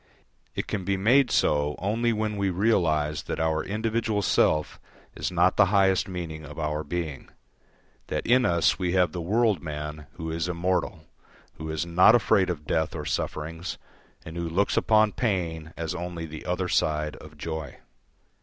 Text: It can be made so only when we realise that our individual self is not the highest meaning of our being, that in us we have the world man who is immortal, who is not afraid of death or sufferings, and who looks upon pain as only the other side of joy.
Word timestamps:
It 0.55 0.65
can 0.65 0.83
be 0.83 0.97
made 0.97 1.29
so 1.29 1.75
only 1.77 2.11
when 2.11 2.35
we 2.35 2.49
realise 2.49 3.21
that 3.21 3.39
our 3.39 3.63
individual 3.63 4.23
self 4.23 4.79
is 5.15 5.31
not 5.31 5.57
the 5.57 5.67
highest 5.67 6.07
meaning 6.07 6.43
of 6.43 6.57
our 6.57 6.83
being, 6.83 7.29
that 8.07 8.25
in 8.25 8.43
us 8.43 8.79
we 8.79 8.93
have 8.93 9.11
the 9.11 9.21
world 9.21 9.61
man 9.61 10.07
who 10.13 10.31
is 10.31 10.49
immortal, 10.49 11.03
who 11.59 11.69
is 11.69 11.85
not 11.85 12.15
afraid 12.15 12.49
of 12.49 12.65
death 12.65 12.95
or 12.95 13.05
sufferings, 13.05 13.77
and 14.25 14.35
who 14.37 14.49
looks 14.49 14.75
upon 14.75 15.11
pain 15.11 15.71
as 15.77 15.93
only 15.93 16.25
the 16.25 16.47
other 16.47 16.67
side 16.67 17.15
of 17.17 17.37
joy. 17.37 17.77